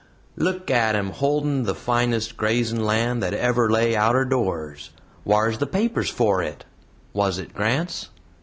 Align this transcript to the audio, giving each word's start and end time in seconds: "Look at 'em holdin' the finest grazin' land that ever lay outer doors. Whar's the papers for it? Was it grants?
"Look 0.35 0.71
at 0.71 0.95
'em 0.95 1.09
holdin' 1.11 1.61
the 1.61 1.75
finest 1.75 2.35
grazin' 2.35 2.83
land 2.83 3.21
that 3.21 3.35
ever 3.35 3.69
lay 3.69 3.95
outer 3.95 4.25
doors. 4.25 4.89
Whar's 5.25 5.59
the 5.59 5.67
papers 5.67 6.09
for 6.09 6.41
it? 6.41 6.65
Was 7.13 7.37
it 7.37 7.53
grants? 7.53 8.09